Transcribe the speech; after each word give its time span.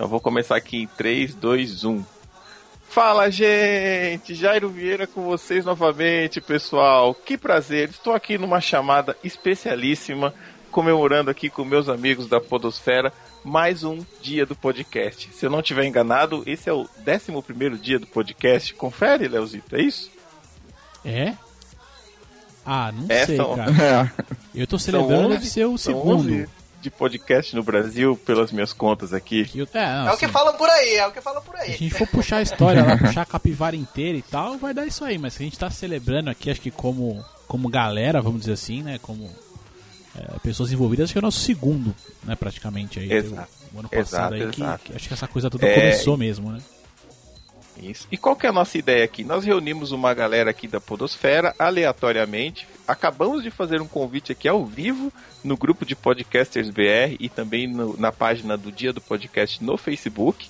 Então 0.00 0.08
vou 0.08 0.18
começar 0.18 0.56
aqui 0.56 0.78
em 0.84 0.86
3, 0.86 1.34
2, 1.34 1.84
1. 1.84 2.02
Fala, 2.88 3.28
gente! 3.30 4.34
Jairo 4.34 4.70
Vieira 4.70 5.06
com 5.06 5.24
vocês 5.24 5.62
novamente, 5.66 6.40
pessoal. 6.40 7.14
Que 7.14 7.36
prazer! 7.36 7.90
Estou 7.90 8.14
aqui 8.14 8.38
numa 8.38 8.62
chamada 8.62 9.14
especialíssima, 9.22 10.32
comemorando 10.70 11.30
aqui 11.30 11.50
com 11.50 11.66
meus 11.66 11.86
amigos 11.90 12.26
da 12.26 12.40
Podosfera 12.40 13.12
mais 13.44 13.84
um 13.84 13.98
dia 14.22 14.46
do 14.46 14.56
podcast. 14.56 15.28
Se 15.34 15.44
eu 15.44 15.50
não 15.50 15.60
estiver 15.60 15.84
enganado, 15.84 16.44
esse 16.46 16.70
é 16.70 16.72
o 16.72 16.88
11 17.06 17.78
dia 17.78 17.98
do 17.98 18.06
podcast. 18.06 18.72
Confere, 18.72 19.28
Leozito, 19.28 19.76
é 19.76 19.82
isso? 19.82 20.10
É? 21.04 21.34
Ah, 22.64 22.90
não 22.90 23.04
É, 23.06 23.26
sei, 23.26 23.36
são- 23.36 23.54
cara. 23.54 24.14
Eu 24.54 24.66
tô 24.66 24.78
celebrando, 24.78 25.26
11, 25.26 25.34
deve 25.34 25.46
ser 25.46 25.66
o 25.66 25.76
segundo. 25.76 26.48
11 26.80 26.82
de 26.82 26.90
podcast 26.90 27.54
no 27.54 27.62
Brasil, 27.62 28.16
pelas 28.24 28.50
minhas 28.50 28.72
contas 28.72 29.12
aqui. 29.12 29.44
Que 29.44 29.60
é, 29.60 29.64
não, 29.64 30.08
É 30.08 30.12
o 30.14 30.16
que 30.16 30.24
assim, 30.24 30.32
falam 30.32 30.54
por 30.56 30.68
aí, 30.68 30.94
é 30.94 31.06
o 31.06 31.12
que 31.12 31.20
falam 31.20 31.42
por 31.42 31.54
Se 31.56 31.60
a 31.60 31.64
aí. 31.64 31.72
gente 31.76 31.94
for 31.94 32.08
puxar 32.08 32.38
a 32.38 32.42
história 32.42 32.82
lá, 32.84 32.96
puxar 32.96 33.22
a 33.22 33.26
capivara 33.26 33.76
inteira 33.76 34.16
e 34.16 34.22
tal, 34.22 34.56
vai 34.58 34.72
dar 34.74 34.86
isso 34.86 35.04
aí. 35.04 35.18
Mas 35.18 35.34
se 35.34 35.42
a 35.42 35.44
gente 35.44 35.58
tá 35.58 35.70
celebrando 35.70 36.30
aqui, 36.30 36.50
acho 36.50 36.60
que 36.60 36.70
como, 36.70 37.24
como 37.46 37.68
galera, 37.68 38.20
vamos 38.22 38.40
dizer 38.40 38.54
assim, 38.54 38.82
né? 38.82 38.98
Como 39.02 39.30
é, 40.16 40.38
pessoas 40.42 40.72
envolvidas, 40.72 41.04
acho 41.04 41.12
que 41.12 41.18
é 41.18 41.20
o 41.20 41.22
nosso 41.22 41.40
segundo, 41.40 41.94
né? 42.24 42.34
Praticamente 42.34 42.98
aí. 42.98 43.12
Exato. 43.12 43.48
O, 43.72 43.76
o 43.76 43.80
ano 43.80 43.88
passado 43.88 44.34
Exato, 44.34 44.34
aí, 44.34 44.50
que, 44.50 44.62
exato. 44.62 44.84
que 44.84 44.96
acho 44.96 45.08
que 45.08 45.14
essa 45.14 45.28
coisa 45.28 45.50
toda 45.50 45.66
É, 45.66 45.74
começou 45.74 46.16
mesmo, 46.16 46.50
né? 46.50 46.60
Isso. 47.82 48.06
E 48.12 48.16
qual 48.18 48.36
que 48.36 48.46
é 48.46 48.50
a 48.50 48.52
nossa 48.52 48.76
ideia 48.76 49.04
aqui? 49.04 49.24
Nós 49.24 49.44
reunimos 49.44 49.90
uma 49.90 50.12
galera 50.12 50.50
aqui 50.50 50.68
da 50.68 50.80
Podosfera, 50.80 51.54
aleatoriamente. 51.58 52.66
Acabamos 52.86 53.42
de 53.42 53.50
fazer 53.50 53.80
um 53.80 53.88
convite 53.88 54.32
aqui 54.32 54.46
ao 54.48 54.66
vivo 54.66 55.12
no 55.42 55.56
grupo 55.56 55.86
de 55.86 55.96
podcasters 55.96 56.68
BR 56.68 57.16
e 57.18 57.28
também 57.28 57.66
no- 57.66 57.96
na 57.96 58.12
página 58.12 58.56
do 58.56 58.70
Dia 58.70 58.92
do 58.92 59.00
Podcast 59.00 59.62
no 59.64 59.76
Facebook. 59.78 60.48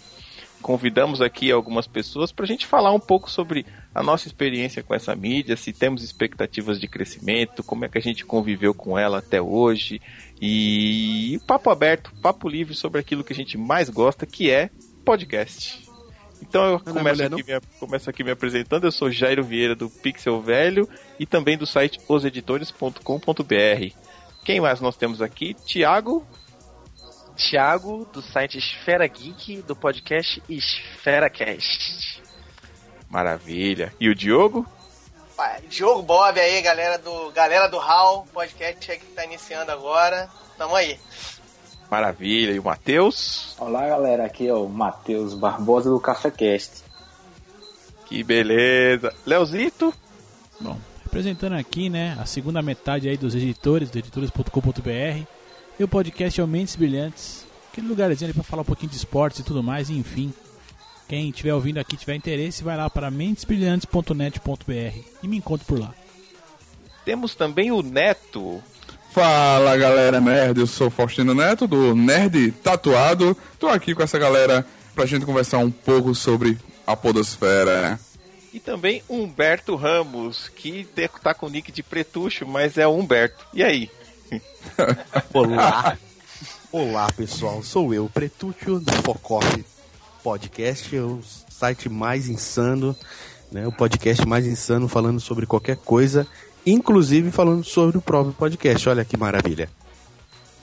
Convidamos 0.60 1.22
aqui 1.22 1.50
algumas 1.50 1.86
pessoas 1.86 2.32
para 2.32 2.44
a 2.44 2.48
gente 2.48 2.66
falar 2.66 2.92
um 2.92 3.00
pouco 3.00 3.30
sobre 3.30 3.64
a 3.94 4.02
nossa 4.02 4.26
experiência 4.26 4.82
com 4.82 4.94
essa 4.94 5.14
mídia, 5.16 5.56
se 5.56 5.72
temos 5.72 6.02
expectativas 6.02 6.78
de 6.78 6.86
crescimento, 6.86 7.62
como 7.62 7.84
é 7.84 7.88
que 7.88 7.96
a 7.96 8.02
gente 8.02 8.26
conviveu 8.26 8.74
com 8.74 8.98
ela 8.98 9.18
até 9.18 9.40
hoje. 9.40 10.02
E 10.40 11.40
papo 11.46 11.70
aberto, 11.70 12.12
papo 12.20 12.48
livre 12.48 12.74
sobre 12.74 13.00
aquilo 13.00 13.24
que 13.24 13.32
a 13.32 13.36
gente 13.36 13.56
mais 13.56 13.88
gosta, 13.88 14.26
que 14.26 14.50
é 14.50 14.68
podcast. 15.04 15.89
Então 16.42 16.64
eu 16.64 16.70
não 16.70 16.76
é 16.76 16.98
começo 16.98 17.22
mulher, 17.22 17.40
aqui, 17.40 17.52
me, 17.52 17.60
começo 17.78 18.10
aqui 18.10 18.24
me 18.24 18.30
apresentando. 18.30 18.84
Eu 18.84 18.92
sou 18.92 19.10
Jairo 19.10 19.44
Vieira 19.44 19.74
do 19.74 19.90
Pixel 19.90 20.40
Velho 20.40 20.88
e 21.18 21.26
também 21.26 21.56
do 21.56 21.66
site 21.66 22.00
oseditores.com.br. 22.08 23.94
Quem 24.44 24.60
mais 24.60 24.80
nós 24.80 24.96
temos 24.96 25.20
aqui? 25.20 25.54
Tiago. 25.54 26.26
Thiago, 27.36 28.06
do 28.12 28.20
site 28.20 28.58
Esfera 28.58 29.06
Geek, 29.06 29.62
do 29.62 29.74
podcast 29.74 30.42
EsferaCast. 30.48 32.22
Maravilha. 33.08 33.92
E 33.98 34.08
o 34.08 34.14
Diogo? 34.14 34.66
Diogo 35.68 36.02
Bob 36.02 36.38
aí, 36.38 36.60
galera 36.60 36.98
do, 36.98 37.30
galera 37.30 37.66
do 37.66 37.78
HAL, 37.78 38.26
podcast 38.32 38.98
que 38.98 39.06
tá 39.06 39.24
iniciando 39.24 39.72
agora. 39.72 40.28
Tamo 40.58 40.74
aí. 40.74 40.98
Maravilha. 41.90 42.52
E 42.52 42.58
o 42.58 42.64
Matheus? 42.64 43.56
Olá 43.58 43.86
galera, 43.86 44.24
aqui 44.24 44.46
é 44.46 44.54
o 44.54 44.68
Matheus 44.68 45.34
Barbosa 45.34 45.90
do 45.90 45.98
CaféCast. 45.98 46.84
Que 48.06 48.22
beleza. 48.22 49.12
Leozito? 49.26 49.92
Bom, 50.60 50.78
representando 51.02 51.54
aqui, 51.54 51.90
né, 51.90 52.16
a 52.20 52.26
segunda 52.26 52.62
metade 52.62 53.08
aí 53.08 53.16
dos 53.16 53.34
editores, 53.34 53.90
do 53.90 53.98
editores.com.br, 53.98 55.26
e 55.78 55.84
o 55.84 55.88
podcast 55.88 56.40
é 56.40 56.44
o 56.44 56.46
Mentes 56.46 56.76
Brilhantes, 56.76 57.46
aquele 57.70 57.88
lugarzinho 57.88 58.28
ali 58.28 58.34
pra 58.34 58.42
falar 58.42 58.62
um 58.62 58.66
pouquinho 58.66 58.90
de 58.90 58.96
esportes 58.96 59.40
e 59.40 59.44
tudo 59.44 59.62
mais, 59.62 59.90
e 59.90 59.98
enfim. 59.98 60.32
Quem 61.08 61.30
estiver 61.30 61.54
ouvindo 61.54 61.78
aqui 61.78 61.96
tiver 61.96 62.14
interesse, 62.14 62.62
vai 62.62 62.76
lá 62.76 62.88
para 62.88 63.10
mentesbrilhantes.net.br 63.10 64.98
e 65.22 65.28
me 65.28 65.38
encontre 65.38 65.66
por 65.66 65.80
lá. 65.80 65.92
Temos 67.04 67.34
também 67.34 67.72
o 67.72 67.82
Neto. 67.82 68.62
Fala 69.12 69.76
galera 69.76 70.20
nerd, 70.20 70.60
eu 70.60 70.66
sou 70.68 70.88
Faustino 70.88 71.34
Neto 71.34 71.66
do 71.66 71.96
Nerd 71.96 72.52
Tatuado. 72.52 73.36
Tô 73.58 73.68
aqui 73.68 73.92
com 73.92 74.04
essa 74.04 74.18
galera 74.18 74.64
pra 74.94 75.04
gente 75.04 75.26
conversar 75.26 75.58
um 75.58 75.70
pouco 75.70 76.14
sobre 76.14 76.56
a 76.86 76.94
Podosfera. 76.94 77.98
E 78.54 78.60
também 78.60 79.02
Humberto 79.08 79.74
Ramos, 79.74 80.48
que 80.48 80.86
tá 81.22 81.34
com 81.34 81.46
o 81.46 81.50
nick 81.50 81.72
de 81.72 81.82
pretucho, 81.82 82.46
mas 82.46 82.78
é 82.78 82.86
o 82.86 82.94
Humberto. 82.94 83.44
E 83.52 83.64
aí? 83.64 83.90
Olá. 85.34 85.98
Olá, 86.70 87.08
pessoal. 87.16 87.64
Sou 87.64 87.92
eu, 87.92 88.08
Pretúcio 88.08 88.78
do 88.78 88.92
Focoff 89.02 89.64
Podcast, 90.22 90.96
é 90.96 91.00
o 91.00 91.20
site 91.48 91.88
mais 91.88 92.28
insano, 92.28 92.94
né? 93.50 93.66
O 93.66 93.72
podcast 93.72 94.24
mais 94.24 94.46
insano 94.46 94.86
falando 94.86 95.18
sobre 95.18 95.46
qualquer 95.46 95.76
coisa, 95.78 96.28
inclusive 96.66 97.30
falando 97.30 97.64
sobre 97.64 97.98
o 97.98 98.00
próprio 98.00 98.32
podcast. 98.34 98.88
Olha 98.88 99.04
que 99.04 99.16
maravilha. 99.16 99.68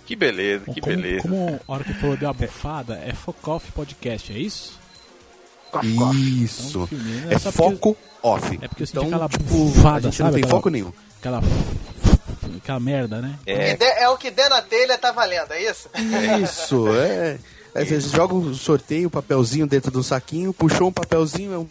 Que 0.06 0.16
beleza, 0.16 0.64
Bom, 0.66 0.74
que 0.74 0.80
como, 0.82 0.96
beleza. 0.96 1.22
como 1.24 1.60
a 1.68 1.74
hora 1.74 1.84
que 1.84 1.94
falou 1.96 2.16
deu 2.16 2.28
uma 2.30 2.34
bufada, 2.34 2.96
é 3.06 3.14
Focoff 3.14 3.72
Podcast, 3.74 4.32
é 4.32 4.38
isso? 4.40 4.80
Isso. 5.84 6.70
Então, 6.70 6.88
filme, 6.88 7.12
né? 7.12 7.28
É 7.34 7.40
porque- 7.40 7.52
foco 7.52 7.98
off. 8.24 8.60
É 8.62 8.68
porque 8.68 8.84
eu 8.84 8.88
senti 8.88 8.98
então, 9.00 9.08
aquela 9.10 9.28
tipo, 9.30 9.44
bufada, 9.44 9.98
a 9.98 10.02
gente 10.02 10.16
sabe? 10.16 10.30
não 10.30 10.34
tem 10.34 10.44
Aquela- 10.44 10.58
foco 10.58 10.70
nenhum. 10.70 10.94
Aquela. 11.20 11.42
aquela 12.58 12.80
merda, 12.80 13.22
né? 13.22 13.36
É, 13.46 13.76
de- 13.76 13.84
é 13.84 14.08
o 14.10 14.18
que 14.18 14.32
der 14.32 14.50
na 14.50 14.62
telha, 14.62 14.98
tá 14.98 15.12
valendo, 15.12 15.52
é 15.52 15.70
isso? 15.70 15.90
Isso, 16.44 16.88
é. 16.96 17.38
Às 17.76 17.90
vezes 17.90 18.12
joga 18.12 18.34
um 18.34 18.54
sorteio, 18.56 19.08
um 19.08 19.12
papelzinho 19.12 19.68
dentro 19.68 19.92
do 19.92 20.02
saquinho, 20.02 20.54
puxou 20.54 20.88
um 20.88 20.92
papelzinho, 20.92 21.54
é 21.54 21.58
um 21.58 21.68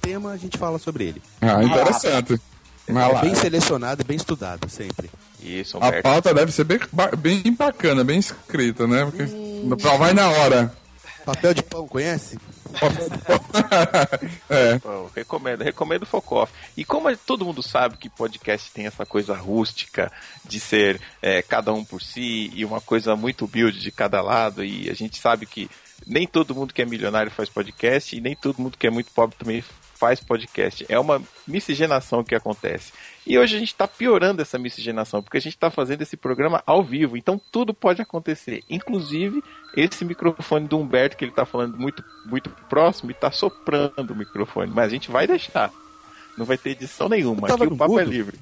tema, 0.00 0.30
a 0.30 0.36
gente 0.36 0.56
fala 0.56 0.78
sobre 0.78 1.04
ele. 1.08 1.22
Ah, 1.40 1.62
interessante. 1.64 2.40
Mas 2.92 3.04
É 3.10 3.12
lá, 3.12 3.20
bem 3.20 3.34
selecionado 3.34 4.02
e 4.02 4.04
bem 4.04 4.16
estudado, 4.16 4.68
sempre. 4.68 5.10
isso, 5.42 5.76
a 5.76 5.80
Humberto. 5.86 6.02
pauta 6.02 6.34
deve 6.34 6.52
ser 6.52 6.64
bem, 6.64 6.78
bem 7.18 7.52
bacana, 7.54 8.02
bem 8.04 8.18
escrita, 8.18 8.86
né? 8.86 9.04
Porque 9.04 9.26
só 9.82 9.96
vai 9.96 10.12
na 10.12 10.28
hora. 10.28 10.72
Papel 11.24 11.52
de 11.54 11.62
pão, 11.62 11.86
conhece? 11.86 12.38
é. 14.48 14.78
Pô, 14.78 15.10
recomendo, 15.14 15.62
recomendo 15.62 16.02
o 16.02 16.06
Focoff. 16.06 16.52
E 16.76 16.84
como 16.84 17.08
é- 17.08 17.16
todo 17.16 17.44
mundo 17.44 17.62
sabe 17.62 17.96
que 17.96 18.08
podcast 18.08 18.70
tem 18.72 18.86
essa 18.86 19.04
coisa 19.04 19.34
rústica 19.34 20.10
de 20.44 20.58
ser 20.60 21.00
é, 21.20 21.42
cada 21.42 21.72
um 21.72 21.84
por 21.84 22.00
si 22.00 22.50
e 22.54 22.64
uma 22.64 22.80
coisa 22.80 23.14
muito 23.16 23.44
humilde 23.44 23.80
de 23.80 23.90
cada 23.90 24.20
lado, 24.22 24.64
e 24.64 24.88
a 24.90 24.94
gente 24.94 25.18
sabe 25.18 25.46
que 25.46 25.68
nem 26.06 26.26
todo 26.26 26.54
mundo 26.54 26.72
que 26.72 26.80
é 26.82 26.86
milionário 26.86 27.30
faz 27.30 27.48
podcast 27.48 28.16
e 28.16 28.20
nem 28.20 28.34
todo 28.34 28.58
mundo 28.60 28.78
que 28.78 28.86
é 28.86 28.90
muito 28.90 29.10
pobre 29.12 29.36
também 29.38 29.62
faz 30.00 30.18
podcast. 30.18 30.86
É 30.88 30.98
uma 30.98 31.22
miscigenação 31.46 32.24
que 32.24 32.34
acontece. 32.34 32.90
E 33.26 33.38
hoje 33.38 33.54
a 33.54 33.58
gente 33.58 33.68
está 33.68 33.86
piorando 33.86 34.40
essa 34.40 34.58
miscigenação, 34.58 35.22
porque 35.22 35.36
a 35.36 35.40
gente 35.40 35.54
está 35.54 35.70
fazendo 35.70 36.00
esse 36.00 36.16
programa 36.16 36.62
ao 36.66 36.82
vivo, 36.82 37.18
então 37.18 37.38
tudo 37.52 37.74
pode 37.74 38.00
acontecer. 38.00 38.64
Inclusive, 38.70 39.44
esse 39.76 40.02
microfone 40.02 40.66
do 40.66 40.78
Humberto, 40.78 41.18
que 41.18 41.24
ele 41.24 41.32
está 41.32 41.44
falando 41.44 41.76
muito, 41.76 42.02
muito 42.24 42.48
próximo, 42.70 43.10
e 43.10 43.12
está 43.12 43.30
soprando 43.30 44.12
o 44.12 44.16
microfone. 44.16 44.72
Mas 44.74 44.86
a 44.86 44.88
gente 44.88 45.10
vai 45.10 45.26
deixar. 45.26 45.70
Não 46.38 46.46
vai 46.46 46.56
ter 46.56 46.70
edição 46.70 47.06
nenhuma. 47.06 47.48
Aqui 47.48 47.62
o 47.62 47.76
papo 47.76 48.00
é 48.00 48.04
mudo. 48.04 48.10
livre. 48.10 48.40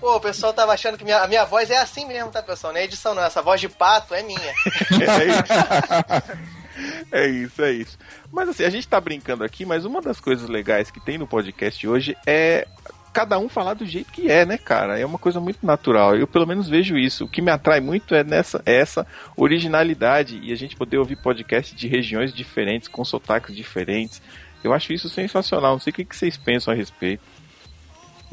Pô, 0.00 0.16
o 0.16 0.20
pessoal 0.20 0.54
tava 0.54 0.72
achando 0.72 0.96
que 0.96 1.04
minha, 1.04 1.18
a 1.18 1.28
minha 1.28 1.44
voz 1.44 1.68
é 1.70 1.76
assim 1.76 2.06
mesmo, 2.06 2.30
tá, 2.30 2.42
pessoal? 2.42 2.72
Não 2.72 2.80
é 2.80 2.84
edição, 2.84 3.14
não. 3.14 3.22
Essa 3.22 3.42
voz 3.42 3.60
de 3.60 3.68
pato 3.68 4.14
é 4.14 4.22
minha. 4.22 4.40
É 4.90 5.26
isso. 5.26 6.59
É 7.12 7.28
isso, 7.28 7.62
é 7.62 7.72
isso. 7.72 7.98
Mas 8.32 8.48
assim, 8.48 8.64
a 8.64 8.70
gente 8.70 8.86
tá 8.86 9.00
brincando 9.00 9.42
aqui, 9.42 9.64
mas 9.64 9.84
uma 9.84 10.00
das 10.00 10.20
coisas 10.20 10.48
legais 10.48 10.90
que 10.90 11.00
tem 11.00 11.18
no 11.18 11.26
podcast 11.26 11.86
hoje 11.86 12.16
é 12.26 12.66
cada 13.12 13.38
um 13.38 13.48
falar 13.48 13.74
do 13.74 13.84
jeito 13.84 14.12
que 14.12 14.30
é, 14.30 14.46
né, 14.46 14.56
cara? 14.56 14.98
É 14.98 15.04
uma 15.04 15.18
coisa 15.18 15.40
muito 15.40 15.64
natural. 15.66 16.16
Eu 16.16 16.26
pelo 16.26 16.46
menos 16.46 16.68
vejo 16.68 16.96
isso. 16.96 17.24
O 17.24 17.28
que 17.28 17.42
me 17.42 17.50
atrai 17.50 17.80
muito 17.80 18.14
é 18.14 18.22
nessa 18.22 18.62
é 18.64 18.76
essa 18.76 19.06
originalidade 19.36 20.40
e 20.42 20.52
a 20.52 20.56
gente 20.56 20.76
poder 20.76 20.98
ouvir 20.98 21.16
podcast 21.16 21.74
de 21.74 21.88
regiões 21.88 22.32
diferentes, 22.32 22.88
com 22.88 23.04
sotaques 23.04 23.54
diferentes. 23.54 24.22
Eu 24.62 24.72
acho 24.72 24.92
isso 24.92 25.08
sensacional. 25.08 25.72
Não 25.72 25.80
sei 25.80 25.90
o 25.90 25.94
que 25.94 26.16
vocês 26.16 26.36
pensam 26.36 26.72
a 26.72 26.76
respeito. 26.76 27.22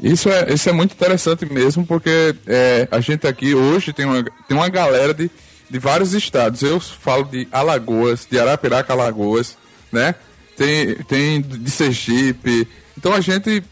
Isso 0.00 0.28
é, 0.28 0.52
isso 0.52 0.68
é 0.68 0.72
muito 0.72 0.92
interessante 0.92 1.44
mesmo, 1.44 1.84
porque 1.84 2.36
é, 2.46 2.86
a 2.88 3.00
gente 3.00 3.26
aqui 3.26 3.52
hoje 3.52 3.92
tem 3.92 4.06
uma, 4.06 4.22
tem 4.22 4.56
uma 4.56 4.68
galera 4.68 5.12
de, 5.12 5.28
de 5.68 5.78
vários 5.78 6.14
estados. 6.14 6.62
Eu 6.62 6.80
falo 6.80 7.24
de 7.24 7.48
Alagoas, 7.52 8.26
de 8.30 8.38
Arapiraca, 8.38 8.92
Alagoas, 8.92 9.56
né? 9.92 10.14
Tem, 10.56 10.94
tem 11.04 11.40
de 11.40 11.70
Sergipe. 11.70 12.66
Então 12.96 13.12
a 13.12 13.20
gente 13.20 13.62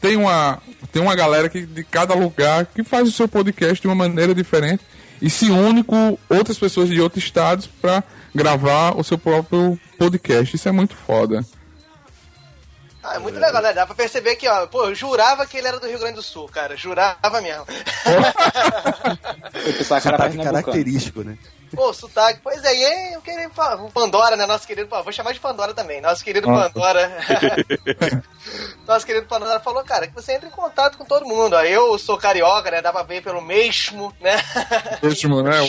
tem 0.00 0.16
uma, 0.16 0.58
tem 0.92 1.02
uma 1.02 1.14
galera 1.14 1.48
que, 1.48 1.64
de 1.64 1.82
cada 1.84 2.14
lugar 2.14 2.66
que 2.66 2.84
faz 2.84 3.08
o 3.08 3.12
seu 3.12 3.26
podcast 3.26 3.80
de 3.80 3.88
uma 3.88 3.94
maneira 3.94 4.34
diferente 4.34 4.82
e 5.20 5.30
se 5.30 5.50
une 5.50 5.82
com 5.82 6.18
outras 6.28 6.58
pessoas 6.58 6.88
de 6.88 7.00
outros 7.00 7.24
estados 7.24 7.66
para 7.66 8.04
gravar 8.34 8.98
o 8.98 9.02
seu 9.02 9.16
próprio 9.16 9.78
podcast. 9.98 10.54
Isso 10.54 10.68
é 10.68 10.72
muito 10.72 10.94
foda. 10.94 11.44
Ah, 13.06 13.14
é 13.14 13.18
muito 13.20 13.38
legal, 13.38 13.62
né? 13.62 13.72
Dá 13.72 13.86
pra 13.86 13.94
perceber 13.94 14.34
que, 14.34 14.48
ó, 14.48 14.66
pô, 14.66 14.86
eu 14.86 14.94
jurava 14.94 15.46
que 15.46 15.56
ele 15.56 15.68
era 15.68 15.78
do 15.78 15.86
Rio 15.86 16.00
Grande 16.00 16.16
do 16.16 16.22
Sul, 16.22 16.48
cara. 16.48 16.76
Jurava 16.76 17.40
mesmo. 17.40 17.64
Era 18.04 18.34
Sotaque 19.84 20.38
característico, 20.42 21.22
né? 21.22 21.38
Pô, 21.74 21.92
sotaque. 21.92 22.40
Pois 22.42 22.64
é, 22.64 22.74
e 22.74 22.84
aí 22.84 23.12
eu 23.14 23.20
queria 23.20 23.48
falar, 23.50 23.80
o 23.82 23.90
Pandora, 23.90 24.34
né? 24.34 24.44
Nosso 24.44 24.66
querido, 24.66 24.88
vou 24.88 25.12
chamar 25.12 25.32
de 25.32 25.38
Pandora 25.38 25.72
também. 25.72 26.00
Nosso 26.00 26.24
querido 26.24 26.48
Pandora. 26.48 27.12
nosso 28.86 29.06
querido 29.06 29.26
Pandora 29.26 29.60
falou, 29.60 29.84
cara, 29.84 30.08
que 30.08 30.14
você 30.14 30.32
entra 30.32 30.48
em 30.48 30.52
contato 30.52 30.98
com 30.98 31.04
todo 31.04 31.26
mundo. 31.26 31.56
Aí 31.56 31.72
eu 31.72 31.96
sou 31.98 32.18
carioca, 32.18 32.72
né? 32.72 32.82
Dá 32.82 32.92
pra 32.92 33.04
ver 33.04 33.22
pelo 33.22 33.40
mesmo, 33.40 34.12
né? 34.20 34.36
Mesmo, 35.00 35.42
né? 35.42 35.50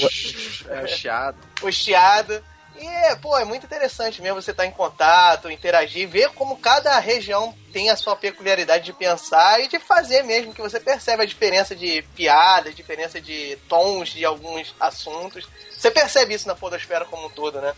É 0.70 0.84
o 0.84 0.88
chiado. 0.88 1.38
o 1.62 1.72
chiado. 1.72 2.44
E, 2.80 3.16
pô, 3.18 3.38
é 3.38 3.46
muito 3.46 3.66
interessante 3.66 4.22
mesmo 4.22 4.42
você 4.42 4.52
estar 4.52 4.66
em 4.66 4.72
contato, 4.72 5.50
interagir, 5.50 6.08
ver 6.08 6.30
como 6.34 6.58
cada 6.58 6.98
região 7.00 7.56
tem 7.74 7.90
a 7.90 7.96
sua 7.96 8.16
peculiaridade 8.16 8.86
de 8.86 8.94
pensar 8.94 9.60
e 9.62 9.68
de 9.68 9.80
fazer 9.80 10.24
mesmo, 10.24 10.54
que 10.54 10.62
você 10.62 10.80
percebe 10.80 11.24
a 11.24 11.26
diferença 11.26 11.76
de 11.76 12.04
piadas, 12.16 12.76
diferença 12.76 13.20
de 13.20 13.58
tons 13.68 14.10
de 14.10 14.24
alguns 14.24 14.76
assuntos. 14.80 15.48
Você 15.72 15.90
percebe 15.90 16.34
isso 16.34 16.48
na 16.48 16.56
podosfera 16.56 17.06
como 17.06 17.28
um 17.28 17.30
todo, 17.30 17.60
né? 17.60 17.74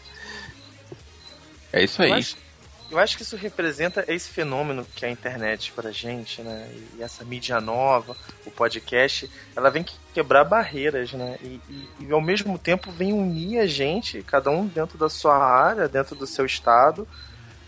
É 1.71 1.83
isso 1.83 2.01
aí. 2.01 2.11
acho, 2.11 2.35
eu 2.91 2.97
acho 2.99 3.15
que 3.17 3.23
isso 3.23 3.35
representa 3.35 4.03
esse 4.07 4.29
fenômeno 4.29 4.85
que 4.95 5.05
é 5.05 5.09
a 5.09 5.11
internet 5.11 5.71
pra 5.73 5.91
gente, 5.91 6.41
né? 6.41 6.67
E 6.97 7.01
essa 7.03 7.23
mídia 7.23 7.59
nova, 7.61 8.15
o 8.45 8.51
podcast, 8.51 9.29
ela 9.55 9.69
vem 9.69 9.83
que- 9.83 9.95
quebrar 10.13 10.43
barreiras, 10.43 11.11
né? 11.13 11.37
E, 11.41 11.59
e- 11.69 11.87
e, 12.07 12.11
ao 12.11 12.21
mesmo 12.21 12.57
tempo 12.57 12.91
vem 12.91 13.13
unir 13.13 13.59
a 13.59 13.67
gente, 13.67 14.21
cada 14.23 14.49
um 14.49 14.65
dentro 14.65 14.97
da 14.97 15.09
sua 15.09 15.37
área, 15.37 15.87
dentro 15.87 16.15
do 16.15 16.25
seu 16.25 16.45
estado, 16.45 17.07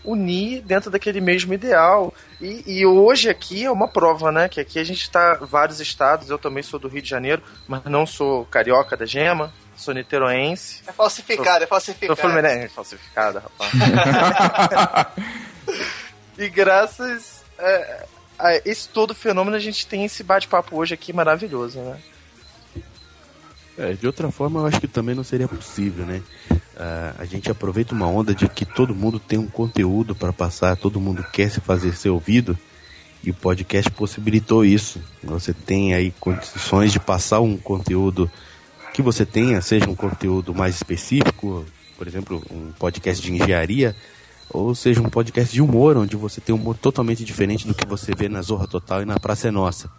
unir 0.04 0.60
dentro 0.62 0.90
daquele 0.90 1.20
mesmo 1.20 1.54
ideal. 1.54 2.12
E, 2.40 2.64
e 2.66 2.84
hoje 2.86 3.30
aqui 3.30 3.64
é 3.64 3.70
uma 3.70 3.86
prova, 3.86 4.32
né? 4.32 4.48
Que 4.48 4.60
aqui 4.60 4.78
a 4.78 4.84
gente 4.84 5.08
tá 5.10 5.34
vários 5.40 5.80
estados, 5.80 6.28
eu 6.28 6.38
também 6.38 6.62
sou 6.62 6.80
do 6.80 6.88
Rio 6.88 7.00
de 7.02 7.08
Janeiro, 7.08 7.42
mas 7.68 7.84
não 7.84 8.04
sou 8.04 8.44
carioca 8.46 8.96
da 8.96 9.06
gema, 9.06 9.52
sou 9.82 9.92
niteroense. 9.92 10.82
É 10.86 10.92
falsificado, 10.92 11.64
é 11.64 11.66
Sou 11.66 11.68
falsificado. 11.68 12.16
Fluminense, 12.16 12.74
falsificada, 12.74 13.40
rapaz. 13.40 13.72
e 16.38 16.48
graças 16.48 17.42
é, 17.58 18.06
a 18.38 18.56
esse 18.64 18.88
todo 18.88 19.14
fenômeno, 19.14 19.56
a 19.56 19.60
gente 19.60 19.86
tem 19.86 20.04
esse 20.04 20.22
bate-papo 20.22 20.76
hoje 20.76 20.94
aqui 20.94 21.12
maravilhoso, 21.12 21.80
né? 21.80 21.98
É, 23.76 23.92
de 23.94 24.06
outra 24.06 24.30
forma, 24.30 24.60
eu 24.60 24.66
acho 24.66 24.80
que 24.80 24.88
também 24.88 25.14
não 25.14 25.24
seria 25.24 25.48
possível, 25.48 26.04
né? 26.04 26.22
Ah, 26.76 27.14
a 27.18 27.24
gente 27.24 27.50
aproveita 27.50 27.94
uma 27.94 28.06
onda 28.06 28.34
de 28.34 28.48
que 28.48 28.64
todo 28.64 28.94
mundo 28.94 29.18
tem 29.18 29.38
um 29.38 29.46
conteúdo 29.46 30.14
para 30.14 30.32
passar, 30.32 30.76
todo 30.76 31.00
mundo 31.00 31.24
quer 31.32 31.50
se 31.50 31.60
fazer 31.60 31.94
ser 31.94 32.10
ouvido, 32.10 32.58
e 33.24 33.30
o 33.30 33.34
podcast 33.34 33.90
possibilitou 33.92 34.64
isso. 34.64 35.00
Você 35.22 35.54
tem 35.54 35.94
aí 35.94 36.12
condições 36.18 36.92
de 36.92 36.98
passar 36.98 37.40
um 37.40 37.56
conteúdo 37.56 38.30
que 38.92 39.02
você 39.02 39.24
tenha, 39.24 39.60
seja 39.60 39.88
um 39.88 39.94
conteúdo 39.94 40.54
mais 40.54 40.74
específico, 40.76 41.64
por 41.96 42.06
exemplo, 42.06 42.42
um 42.50 42.72
podcast 42.72 43.22
de 43.22 43.32
engenharia, 43.32 43.94
ou 44.50 44.74
seja 44.74 45.00
um 45.00 45.08
podcast 45.08 45.52
de 45.52 45.62
humor, 45.62 45.96
onde 45.96 46.16
você 46.16 46.40
tem 46.40 46.54
um 46.54 46.58
humor 46.58 46.76
totalmente 46.76 47.24
diferente 47.24 47.66
do 47.66 47.74
que 47.74 47.86
você 47.86 48.14
vê 48.14 48.28
na 48.28 48.42
Zorra 48.42 48.66
Total 48.66 49.02
e 49.02 49.06
na 49.06 49.18
Praça 49.18 49.48
é 49.48 49.50
Nossa. 49.50 49.90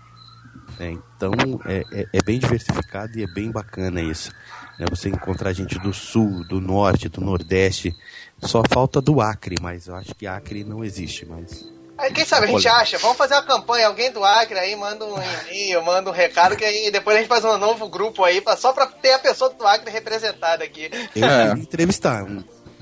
É, 0.80 0.92
então 0.92 1.32
é, 1.66 1.84
é- 1.92 2.08
é 2.14 2.24
bem 2.24 2.40
diversificado 2.40 3.18
e 3.18 3.24
é 3.24 3.28
bem 3.28 3.52
bacana 3.52 4.02
isso. 4.02 4.32
né? 4.80 4.86
Você 4.90 5.10
encontrar 5.10 5.54
gente 5.54 5.78
do 5.80 5.94
sul, 5.94 6.44
do 6.48 6.60
norte, 6.60 7.08
do 7.10 7.22
nordeste. 7.22 7.96
Só 8.42 8.62
falta 8.68 9.00
do 9.00 9.22
Acre, 9.22 9.56
mas 9.62 9.88
eu 9.88 9.96
acho 9.96 10.14
que 10.16 10.26
Acre 10.28 10.64
não 10.64 10.84
existe 10.84 11.26
mais. 11.26 11.68
Aí, 11.98 12.12
quem 12.12 12.26
sabe 12.26 12.46
a 12.46 12.50
gente 12.50 12.68
Olha. 12.68 12.78
acha? 12.78 12.98
Vamos 12.98 13.18
fazer 13.18 13.36
uma 13.36 13.44
campanha. 13.44 13.88
Alguém 13.88 14.12
do 14.12 14.24
Acre 14.24 14.58
aí 14.58 14.76
manda 14.76 15.06
um 15.06 15.16
e-mail, 15.48 15.84
manda 15.84 16.10
um 16.10 16.14
recado, 16.14 16.56
que 16.56 16.66
aí 16.66 16.90
depois 16.92 17.16
a 17.16 17.20
gente 17.20 17.30
faz 17.30 17.46
um 17.46 17.58
novo 17.58 17.88
grupo 17.88 18.24
aí, 18.24 18.42
pra- 18.42 18.58
só 18.58 18.74
pra 18.74 18.88
ter 18.88 19.14
a 19.14 19.20
pessoa 19.20 19.52
do 19.52 19.66
Acre 19.66 19.92
representada 19.92 20.64
aqui. 20.64 20.90
Eu 21.16 21.24
É. 21.26 21.48
queria 21.50 21.64
entrevistar. 21.64 22.26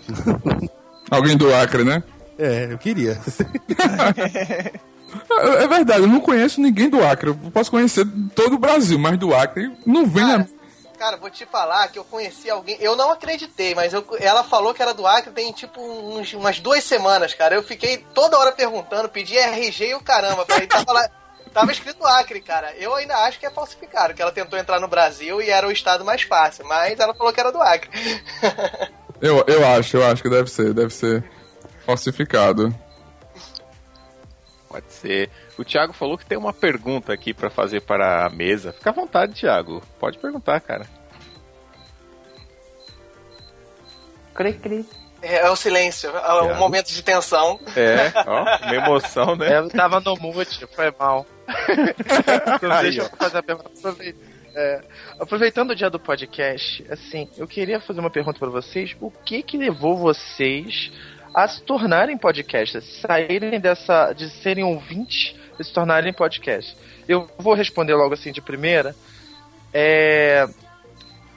Alguém 1.12 1.36
do 1.36 1.54
Acre, 1.54 1.84
né? 1.84 2.02
É, 2.40 2.70
eu 2.72 2.78
queria. 2.78 3.20
É 5.30 5.64
é 5.64 5.68
verdade, 5.68 6.02
eu 6.04 6.08
não 6.08 6.22
conheço 6.22 6.62
ninguém 6.62 6.90
do 6.90 7.04
Acre. 7.04 7.30
Eu 7.32 7.36
posso 7.52 7.70
conhecer 7.70 8.06
todo 8.34 8.54
o 8.56 8.58
Brasil, 8.60 8.98
mas 8.98 9.18
do 9.20 9.36
Acre 9.36 9.70
não 9.86 10.06
vem 10.06 10.26
Cara, 10.26 10.38
na. 10.40 10.48
Cara, 11.02 11.18
vou 11.18 11.32
te 11.32 11.48
falar 11.48 11.88
que 11.88 11.98
eu 11.98 12.04
conheci 12.06 12.48
alguém. 12.48 12.78
Eu 12.80 12.96
não 12.96 13.10
acreditei, 13.12 13.74
mas 13.74 13.92
eu- 13.92 14.06
ela 14.20 14.44
falou 14.44 14.72
que 14.72 14.84
era 14.84 14.94
do 14.94 15.08
Acre 15.08 15.32
tem 15.32 15.52
tipo 15.52 15.82
uns- 15.82 16.32
umas 16.34 16.60
duas 16.60 16.84
semanas, 16.84 17.34
cara. 17.34 17.56
Eu 17.56 17.64
fiquei 17.64 17.98
toda 18.14 18.38
hora 18.38 18.52
perguntando, 18.52 19.10
pedi 19.10 19.36
RG 19.36 19.88
e 19.90 19.96
o 19.96 20.00
caramba. 20.04 20.46
Pra, 20.46 20.62
tava, 20.68 20.92
lá, 20.94 21.10
tava 21.52 21.72
escrito 21.72 22.06
Acre, 22.06 22.40
cara. 22.40 22.76
Eu 22.78 22.94
ainda 22.94 23.16
acho 23.26 23.40
que 23.40 23.48
é 23.48 23.50
falsificado, 23.50 24.14
que 24.14 24.22
ela 24.22 24.32
tentou 24.32 24.60
entrar 24.60 24.80
no 24.80 24.88
Brasil 24.88 25.42
e 25.42 25.50
era 25.50 25.68
o 25.68 25.72
estado 25.72 26.06
mais 26.06 26.22
fácil, 26.22 26.68
mas 26.68 27.00
ela 27.00 27.16
falou 27.16 27.34
que 27.34 27.40
era 27.40 27.52
do 27.52 27.60
Acre. 27.62 27.90
Eu, 29.20 29.44
eu 29.48 29.64
acho, 29.68 29.98
eu 29.98 30.06
acho 30.08 30.24
que 30.24 30.30
deve 30.30 30.50
ser, 30.50 30.74
deve 30.74 30.92
ser 30.92 31.24
falsificado. 31.86 32.74
Pode 34.68 34.92
ser. 34.92 35.30
O 35.62 35.66
Thiago 35.66 35.94
falou 35.94 36.18
que 36.18 36.26
tem 36.26 36.38
uma 36.38 36.52
pergunta 36.52 37.14
aqui 37.14 37.34
pra 37.36 37.50
fazer 37.50 37.82
para 37.82 38.26
a 38.26 38.30
mesa. 38.32 38.74
Fica 38.74 38.90
à 38.90 38.94
vontade, 38.94 39.34
Thiago. 39.34 39.82
Pode 40.00 40.18
perguntar, 40.18 40.60
cara. 40.60 40.88
Cri, 44.34 44.54
cri. 44.54 44.86
É, 45.22 45.36
é 45.42 45.50
o 45.52 45.56
silêncio, 45.56 46.10
é 46.10 46.42
um 46.42 46.56
momento 46.58 46.88
de 46.92 47.04
tensão. 47.04 47.60
É, 47.76 48.12
ó, 48.26 48.42
uma 48.42 48.76
emoção, 48.76 49.36
né? 49.36 49.54
É, 49.54 49.58
Eu 49.60 49.70
tava 49.70 50.00
no 50.00 50.16
mute, 50.16 50.66
foi 50.76 50.92
mal. 51.00 51.28
então 52.56 52.72
Aí, 52.72 52.84
deixa 52.90 53.04
ó. 53.04 53.06
eu 53.06 53.18
fazer 53.18 53.38
a 53.38 53.44
pergunta. 53.44 53.70
Aprovei- 53.78 54.16
é, 54.56 54.82
aproveitando 55.20 55.70
o 55.72 55.76
dia 55.76 55.92
do 55.92 56.00
podcast, 56.00 56.84
assim, 56.90 57.30
eu 57.38 57.48
queria 57.48 57.80
fazer 57.80 58.00
uma 58.00 58.10
pergunta 58.10 58.40
pra 58.40 58.50
vocês. 58.50 58.96
O 59.00 59.12
que 59.12 59.44
que 59.44 59.58
levou 59.58 59.96
vocês 59.96 60.92
a 61.36 61.48
se 61.48 61.62
tornarem 61.62 62.18
podcasters? 62.18 63.02
Saírem 63.02 63.60
dessa, 63.60 64.14
de 64.14 64.28
serem 64.42 64.64
ouvintes 64.64 65.36
se 65.64 65.74
tornarem 65.74 66.14
podcasts? 66.14 66.76
Eu 67.08 67.30
vou 67.38 67.54
responder 67.54 67.94
logo 67.96 68.14
assim 68.14 68.32
de 68.32 68.42
primeira. 68.42 68.96
É... 69.74 70.48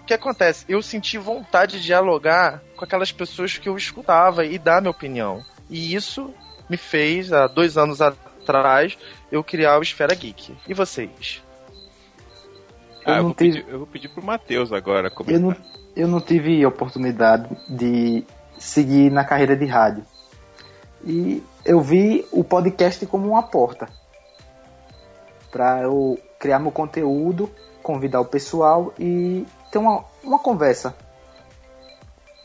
O 0.02 0.04
que 0.06 0.14
acontece? 0.14 0.64
Eu 0.68 0.82
senti 0.82 1.16
vontade 1.16 1.78
de 1.78 1.84
dialogar 1.84 2.62
com 2.76 2.84
aquelas 2.84 3.10
pessoas 3.10 3.56
que 3.56 3.68
eu 3.68 3.76
escutava 3.76 4.44
e 4.44 4.58
dar 4.58 4.80
minha 4.80 4.90
opinião. 4.90 5.42
E 5.70 5.94
isso 5.94 6.32
me 6.68 6.76
fez, 6.76 7.32
há 7.32 7.46
dois 7.46 7.78
anos 7.78 8.02
atrás, 8.02 8.98
eu 9.32 9.42
criar 9.42 9.78
o 9.78 9.82
Esfera 9.82 10.14
Geek. 10.14 10.54
E 10.68 10.74
vocês? 10.74 11.42
Ah, 13.04 13.12
eu, 13.12 13.16
não 13.16 13.22
vou 13.24 13.34
tive- 13.34 13.52
pedir, 13.62 13.72
eu 13.72 13.78
vou 13.78 13.86
pedir 13.86 14.08
pro 14.08 14.22
Matheus 14.22 14.72
agora 14.72 15.10
comentar. 15.10 15.40
Eu 15.40 15.40
não, 15.40 15.56
eu 15.96 16.08
não 16.08 16.20
tive 16.20 16.64
oportunidade 16.66 17.48
de 17.68 18.24
seguir 18.58 19.10
na 19.10 19.24
carreira 19.24 19.56
de 19.56 19.64
rádio. 19.64 20.04
E 21.06 21.42
eu 21.64 21.80
vi 21.80 22.26
o 22.32 22.42
podcast 22.44 23.04
como 23.06 23.28
uma 23.28 23.42
porta 23.42 23.88
para 25.54 25.82
eu 25.82 26.18
criar 26.36 26.58
meu 26.58 26.72
conteúdo, 26.72 27.48
convidar 27.80 28.20
o 28.20 28.24
pessoal 28.24 28.92
e 28.98 29.46
ter 29.70 29.78
uma, 29.78 30.04
uma 30.20 30.40
conversa. 30.40 30.96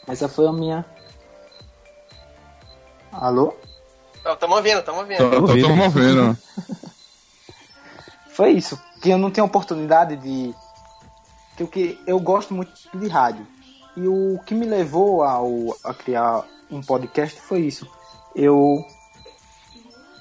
Essa 0.07 0.29
foi 0.29 0.47
a 0.47 0.53
minha. 0.53 0.85
Alô? 3.11 3.55
Não, 4.23 4.35
tamo 4.35 4.57
ouvindo, 4.57 4.83
tamo 4.83 4.99
ouvindo. 4.99 5.17
Tô, 5.17 5.47
tô, 5.47 5.59
tô 5.59 5.75
movendo. 5.75 6.37
Foi 8.29 8.51
isso. 8.51 8.79
Que 9.01 9.09
eu 9.09 9.17
não 9.17 9.31
tenho 9.31 9.47
oportunidade 9.47 10.15
de. 10.15 10.53
Que 11.57 11.63
eu, 11.63 11.67
que 11.67 11.99
eu 12.05 12.19
gosto 12.19 12.53
muito 12.53 12.71
de 12.93 13.07
rádio. 13.07 13.45
E 13.97 14.07
o 14.07 14.39
que 14.45 14.53
me 14.53 14.67
levou 14.67 15.23
ao, 15.23 15.75
a 15.83 15.95
criar 15.95 16.43
um 16.69 16.79
podcast 16.79 17.41
foi 17.41 17.61
isso. 17.61 17.89
Eu 18.35 18.85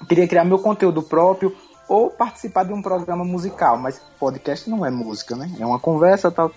queria 0.08 0.26
criar 0.26 0.44
meu 0.44 0.58
conteúdo 0.58 1.02
próprio 1.02 1.54
ou 1.88 2.10
participar 2.10 2.64
de 2.64 2.72
um 2.72 2.82
programa 2.82 3.24
musical, 3.24 3.76
mas 3.78 4.00
podcast 4.20 4.68
não 4.68 4.84
é 4.84 4.90
música, 4.90 5.34
né? 5.34 5.50
É 5.58 5.64
uma 5.64 5.78
conversa 5.80 6.30
tal. 6.30 6.50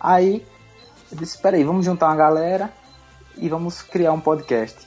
Aí 0.00 0.46
eu 1.12 1.18
disse, 1.18 1.36
peraí, 1.38 1.62
vamos 1.64 1.84
juntar 1.84 2.06
uma 2.06 2.16
galera 2.16 2.72
e 3.36 3.48
vamos 3.48 3.82
criar 3.82 4.12
um 4.12 4.20
podcast. 4.20 4.86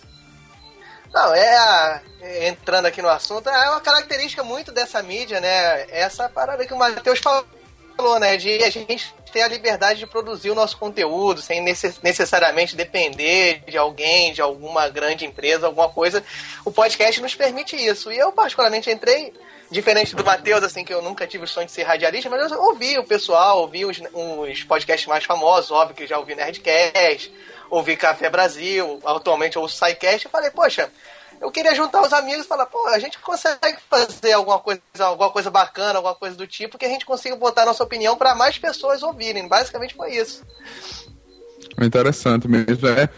Não, 1.14 1.34
é 1.36 1.58
a- 1.58 2.02
é, 2.22 2.48
entrando 2.48 2.86
aqui 2.86 3.02
no 3.02 3.10
assunto, 3.10 3.50
é 3.50 3.70
uma 3.70 3.82
característica 3.82 4.44
muito 4.44 4.72
dessa 4.72 5.04
mídia, 5.04 5.40
né? 5.42 5.86
Essa 5.90 6.30
parada 6.30 6.66
que 6.66 6.74
o 6.74 6.78
Matheus 6.78 7.20
falou, 7.20 8.20
né? 8.20 8.38
De 8.38 8.64
a 8.64 8.70
gente 8.70 9.14
ter 9.34 9.42
a 9.42 9.48
liberdade 9.48 10.00
de 10.00 10.08
produzir 10.08 10.50
o 10.52 10.56
nosso 10.56 10.78
conteúdo 10.78 11.42
sem 11.42 11.62
necess- 11.62 12.00
necessariamente 12.02 12.76
depender 12.76 13.64
de 13.68 13.78
alguém, 13.78 14.34
de 14.34 14.42
alguma 14.42 14.88
grande 14.90 15.26
empresa, 15.26 15.68
alguma 15.68 15.90
coisa. 15.90 16.24
O 16.66 16.72
podcast 16.72 17.22
nos 17.22 17.36
permite 17.36 17.76
isso. 17.76 18.12
E 18.12 18.18
eu, 18.18 18.32
particularmente, 18.32 18.90
entrei, 18.90 19.34
diferente 19.72 20.16
do 20.16 20.24
Matheus, 20.24 20.64
assim, 20.64 20.84
que 20.84 20.94
eu 20.94 21.02
nunca 21.02 21.26
tive 21.26 21.46
o 21.46 21.48
sonho 21.48 21.66
de 21.66 21.72
ser 21.72 21.84
radialista, 21.84 22.30
mas 22.30 22.52
eu 22.52 22.62
ouvi 22.62 23.00
o 23.00 23.06
pessoal, 23.06 23.62
ouvi 23.62 23.86
os, 23.86 24.00
os 24.14 24.64
podcasts 24.64 25.08
mais 25.08 25.24
famosos, 25.24 25.72
óbvio 25.72 25.96
que 25.96 26.06
já 26.06 26.18
ouvi 26.18 26.36
Nerdcast, 26.36 27.34
ouvi 27.70 27.96
Café 27.96 28.30
Brasil, 28.30 29.00
atualmente 29.06 29.58
ouço 29.58 29.78
SciCast, 29.78 30.28
e 30.28 30.30
falei, 30.30 30.52
poxa, 30.52 30.90
eu 31.40 31.50
queria 31.50 31.74
juntar 31.74 32.02
os 32.02 32.12
amigos 32.12 32.46
e 32.46 32.48
falar, 32.48 32.66
pô, 32.66 32.86
a 32.88 33.00
gente 33.00 33.18
consegue 33.20 33.78
fazer 33.90 34.34
alguma 34.34 34.60
coisa, 34.60 34.82
alguma 35.00 35.32
coisa 35.32 35.50
bacana, 35.50 35.98
alguma 35.98 36.16
coisa 36.16 36.36
do 36.36 36.46
tipo, 36.46 36.78
que 36.78 36.86
a 36.86 36.90
gente 36.90 37.06
consiga 37.06 37.36
botar 37.38 37.66
nossa 37.66 37.84
opinião 37.84 38.18
para 38.18 38.36
mais 38.36 38.60
pessoas 38.60 39.02
ouvirem. 39.02 39.48
Basicamente 39.48 39.96
foi 39.96 40.16
isso. 40.16 40.46
Interessante 41.82 42.48
mesmo. 42.48 42.88
É, 42.90 43.10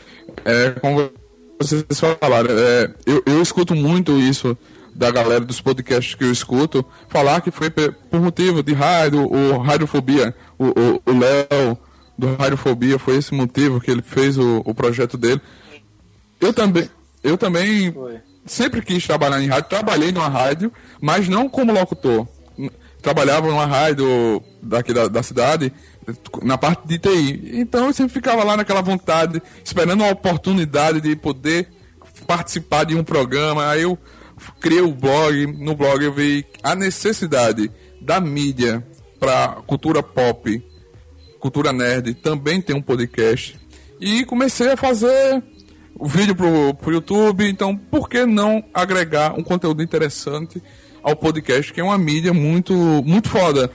é 0.46 0.72
como 0.80 1.12
vocês 1.60 1.84
falaram, 2.00 2.50
é, 2.52 2.94
eu, 3.06 3.24
eu 3.26 3.42
escuto 3.42 3.76
muito 3.76 4.18
isso 4.20 4.58
da 4.96 5.10
galera 5.12 5.42
dos 5.42 5.60
podcasts 5.60 6.16
que 6.16 6.24
eu 6.24 6.32
escuto, 6.32 6.86
falar 7.08 7.42
que 7.42 7.52
foi 7.52 7.70
por 7.70 8.22
motivo 8.22 8.62
de 8.62 8.74
rádio, 8.74 9.22
o 9.22 9.58
Radiofobia, 9.58 10.36
o 10.58 11.12
Léo 11.12 11.78
do 12.18 12.36
Radiofobia, 12.36 13.00
foi 13.00 13.18
esse 13.18 13.34
motivo 13.34 13.82
que 13.82 13.90
ele 13.90 14.02
fez 14.02 14.38
o, 14.38 14.62
o 14.66 14.74
projeto 14.74 15.18
dele. 15.18 15.42
Eu 16.40 16.54
também, 16.54 16.90
eu 17.24 17.38
também 17.38 17.92
foi. 17.92 18.20
sempre 18.46 18.82
quis 18.82 19.06
trabalhar 19.06 19.42
em 19.42 19.48
rádio, 19.48 19.70
trabalhei 19.70 20.12
numa 20.12 20.28
rádio, 20.28 20.72
mas 21.02 21.28
não 21.28 21.50
como 21.50 21.74
locutor. 21.74 22.28
Trabalhava 23.02 23.48
numa 23.48 23.66
rádio 23.66 24.42
daqui 24.62 24.94
da, 24.94 25.08
da 25.08 25.24
cidade, 25.24 25.74
na 26.42 26.58
parte 26.58 26.88
de 26.88 26.98
TI. 26.98 27.60
Então 27.60 27.88
eu 27.88 27.94
sempre 27.94 28.14
ficava 28.14 28.44
lá 28.44 28.56
naquela 28.56 28.82
vontade, 28.82 29.42
esperando 29.64 30.04
a 30.04 30.10
oportunidade 30.10 31.02
de 31.02 31.16
poder 31.16 31.68
participar 32.26 32.86
de 32.86 32.96
um 32.96 33.04
programa. 33.04 33.68
Aí 33.70 33.82
eu 33.82 33.98
criei 34.60 34.82
o 34.82 34.94
blog, 34.94 35.48
no 35.48 35.76
blog 35.76 36.04
eu 36.04 36.14
vi 36.14 36.46
a 36.62 36.76
necessidade 36.76 37.72
da 38.02 38.20
mídia 38.20 38.86
para 39.20 39.62
cultura 39.68 40.04
pop, 40.04 40.62
cultura 41.40 41.72
nerd, 41.72 42.14
também 42.16 42.62
tem 42.62 42.76
um 42.76 42.82
podcast. 42.82 43.60
E 44.00 44.26
comecei 44.26 44.72
a 44.72 44.78
fazer 44.78 45.44
o 45.96 46.08
vídeo 46.08 46.36
pro, 46.36 46.74
pro 46.74 46.94
YouTube, 46.94 47.48
então 47.48 47.76
por 47.76 48.10
que 48.10 48.26
não 48.26 48.64
agregar 48.74 49.38
um 49.38 49.44
conteúdo 49.44 49.82
interessante 49.82 50.62
ao 51.02 51.16
podcast, 51.16 51.72
que 51.72 51.82
é 51.82 51.84
uma 51.84 51.98
mídia 51.98 52.34
muito, 52.34 52.74
muito 52.74 53.30
foda, 53.30 53.70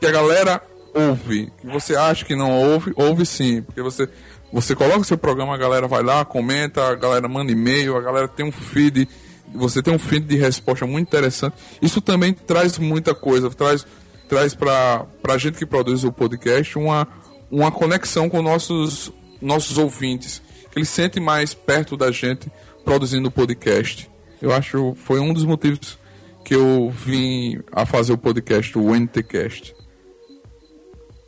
que 0.00 0.06
a 0.06 0.12
galera 0.12 0.62
ouve. 0.94 1.52
Que 1.60 1.66
você 1.66 1.96
acha 1.96 2.24
que 2.24 2.36
não 2.36 2.52
ouve, 2.52 2.92
ouve 2.96 3.26
sim, 3.26 3.62
porque 3.62 3.82
você 3.82 4.08
você 4.54 4.76
coloca 4.76 5.00
o 5.00 5.04
seu 5.04 5.18
programa, 5.18 5.52
a 5.52 5.58
galera 5.58 5.88
vai 5.88 6.00
lá, 6.00 6.24
comenta, 6.24 6.88
a 6.88 6.94
galera 6.94 7.26
manda 7.26 7.50
e-mail, 7.50 7.96
a 7.96 8.00
galera 8.00 8.28
tem 8.28 8.46
um 8.46 8.52
feed 8.52 9.08
você 9.54 9.82
tem 9.82 9.94
um 9.94 9.98
feed 9.98 10.26
de 10.26 10.36
resposta 10.36 10.86
muito 10.86 11.08
interessante. 11.08 11.56
Isso 11.80 12.00
também 12.00 12.32
traz 12.32 12.78
muita 12.78 13.14
coisa, 13.14 13.48
traz, 13.50 13.86
traz 14.28 14.54
para 14.54 15.06
a 15.28 15.38
gente 15.38 15.58
que 15.58 15.66
produz 15.66 16.04
o 16.04 16.12
podcast 16.12 16.76
uma, 16.76 17.06
uma 17.50 17.70
conexão 17.70 18.28
com 18.28 18.42
nossos, 18.42 19.12
nossos 19.40 19.78
ouvintes, 19.78 20.42
que 20.70 20.78
eles 20.78 20.88
sentem 20.88 21.22
mais 21.22 21.54
perto 21.54 21.96
da 21.96 22.10
gente 22.10 22.50
produzindo 22.84 23.28
o 23.28 23.32
podcast. 23.32 24.10
Eu 24.42 24.52
acho 24.52 24.94
foi 24.96 25.20
um 25.20 25.32
dos 25.32 25.44
motivos 25.44 25.98
que 26.44 26.54
eu 26.54 26.90
vim 26.90 27.62
a 27.72 27.86
fazer 27.86 28.12
o 28.12 28.18
podcast, 28.18 28.76
o 28.78 28.94
NTCast. 28.94 29.74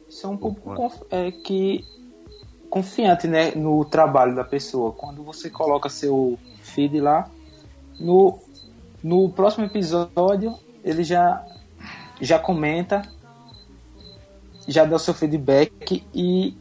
Isso 0.08 0.26
é 0.26 0.28
um 0.28 0.36
pouco 0.36 0.92
é, 1.10 1.30
que 1.30 1.84
confiante 2.68 3.26
né, 3.26 3.52
no 3.54 3.84
trabalho 3.84 4.34
da 4.34 4.44
pessoa. 4.44 4.92
Quando 4.92 5.22
você 5.22 5.48
coloca 5.48 5.88
seu 5.88 6.38
feed 6.62 7.00
lá, 7.00 7.30
no, 7.98 8.38
no 9.02 9.30
próximo 9.30 9.64
episódio, 9.64 10.54
ele 10.84 11.02
já, 11.02 11.44
já 12.20 12.38
comenta, 12.38 13.02
já 14.66 14.84
dá 14.84 14.96
o 14.96 14.98
seu 14.98 15.14
feedback 15.14 16.04
e 16.14 16.56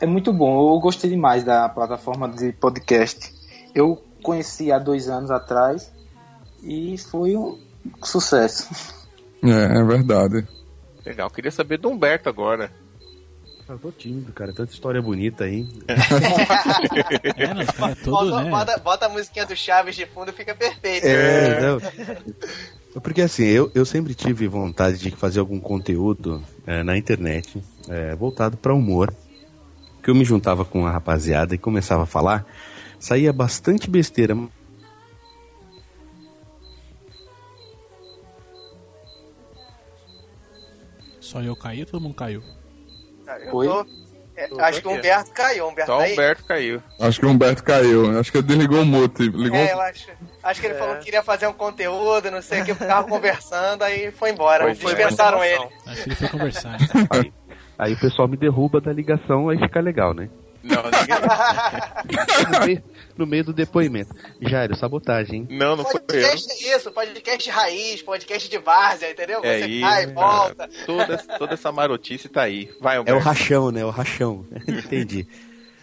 é 0.00 0.06
muito 0.06 0.32
bom. 0.32 0.74
Eu 0.74 0.80
gostei 0.80 1.10
demais 1.10 1.44
da 1.44 1.68
plataforma 1.68 2.28
de 2.28 2.52
podcast. 2.52 3.32
Eu 3.74 4.02
conheci 4.22 4.72
há 4.72 4.78
dois 4.78 5.08
anos 5.08 5.30
atrás 5.30 5.92
e 6.62 6.96
foi 6.98 7.36
um 7.36 7.58
sucesso. 8.02 8.68
É, 9.42 9.78
é 9.78 9.84
verdade. 9.84 10.46
Legal, 11.04 11.30
queria 11.30 11.50
saber 11.50 11.78
do 11.78 11.88
Humberto 11.88 12.28
agora. 12.28 12.70
Eu 13.66 13.78
tô 13.78 13.90
tímido, 13.90 14.32
cara. 14.32 14.52
Tanta 14.52 14.72
história 14.72 15.00
bonita 15.00 15.44
aí. 15.44 15.66
é, 15.88 15.96
cara, 17.32 17.62
é 17.62 18.04
bota, 18.04 18.42
né? 18.42 18.50
bota, 18.50 18.78
bota, 18.78 19.06
a 19.06 19.08
musiquinha 19.08 19.46
do 19.46 19.56
Chaves 19.56 19.96
de 19.96 20.04
fundo 20.06 20.32
fica 20.32 20.54
perfeito. 20.54 21.06
É, 21.06 21.60
não. 21.60 21.78
Porque 23.00 23.22
assim, 23.22 23.44
eu, 23.44 23.72
eu 23.74 23.84
sempre 23.86 24.14
tive 24.14 24.46
vontade 24.46 24.98
de 24.98 25.10
fazer 25.10 25.40
algum 25.40 25.58
conteúdo 25.58 26.42
é, 26.66 26.82
na 26.82 26.96
internet 26.96 27.62
é, 27.88 28.14
voltado 28.14 28.56
para 28.56 28.74
humor. 28.74 29.12
Que 30.02 30.10
eu 30.10 30.14
me 30.14 30.24
juntava 30.24 30.66
com 30.66 30.86
a 30.86 30.90
rapaziada 30.90 31.54
e 31.54 31.58
começava 31.58 32.02
a 32.02 32.06
falar, 32.06 32.46
saía 32.98 33.32
bastante 33.32 33.88
besteira. 33.88 34.36
Só 41.18 41.40
eu 41.40 41.56
caí 41.56 41.86
todo 41.86 42.02
mundo 42.02 42.14
caiu? 42.14 42.42
Oi? 43.52 43.66
Tô... 43.66 43.86
É, 44.36 44.48
acho 44.58 44.82
que 44.82 44.88
o 44.88 44.90
Humberto 44.90 45.30
caiu. 45.30 45.68
Humberto 45.68 45.92
Só 45.92 45.98
o 45.98 46.02
tá 46.02 46.08
Humberto 46.08 46.44
caiu. 46.44 46.82
Acho 47.00 47.20
que 47.20 47.26
o 47.26 47.28
Humberto 47.28 47.62
caiu. 47.62 48.18
Acho 48.18 48.32
que 48.32 48.38
ele 48.38 48.46
desligou 48.46 48.80
o 48.80 48.84
mute. 48.84 49.22
Ligou... 49.28 49.56
É, 49.56 49.72
eu 49.72 49.80
acho, 49.80 50.10
acho 50.42 50.60
que 50.60 50.66
ele 50.66 50.74
é. 50.74 50.78
falou 50.78 50.96
que 50.96 51.04
queria 51.04 51.22
fazer 51.22 51.46
um 51.46 51.52
conteúdo, 51.52 52.30
não 52.32 52.42
sei 52.42 52.62
o 52.62 52.64
que, 52.64 52.74
ficava 52.74 53.06
conversando, 53.08 53.82
aí 53.82 54.10
foi 54.10 54.30
embora. 54.30 54.64
Foi, 54.64 54.74
Dispensaram 54.74 55.38
foi 55.38 55.48
ele. 55.52 55.68
Acho 55.86 56.02
que 56.02 56.08
ele 56.08 56.16
foi 56.16 56.28
conversar. 56.28 56.76
aí, 57.10 57.32
aí 57.78 57.92
o 57.92 58.00
pessoal 58.00 58.26
me 58.26 58.36
derruba 58.36 58.80
da 58.80 58.92
ligação, 58.92 59.48
aí 59.48 59.58
fica 59.58 59.80
legal, 59.80 60.12
né? 60.12 60.28
Não, 60.64 60.82
ninguém... 62.56 62.82
no, 63.18 63.26
meio, 63.26 63.44
do 63.44 63.52
depoimento. 63.52 64.14
Jairo, 64.40 64.74
sabotagem, 64.74 65.40
hein? 65.40 65.48
Não, 65.50 65.76
não 65.76 65.84
podcast 65.84 66.42
foi 66.42 66.66
eu. 66.66 66.72
é 66.72 66.76
isso, 66.76 66.90
podcast 66.90 67.50
raiz, 67.50 68.02
podcast 68.02 68.48
de 68.48 68.58
várzea, 68.58 69.10
entendeu? 69.10 69.40
É 69.42 69.60
Você 69.60 69.66
isso, 69.66 69.80
vai, 69.82 70.06
volta. 70.06 70.70
Toda, 70.86 71.18
toda 71.38 71.52
essa 71.52 71.70
marotice 71.70 72.30
tá 72.30 72.42
aí. 72.42 72.70
Vai, 72.80 72.96
É 73.04 73.12
o 73.12 73.18
rachão, 73.18 73.70
né? 73.70 73.84
O 73.84 73.90
rachão. 73.90 74.46
Entendi. 74.66 75.28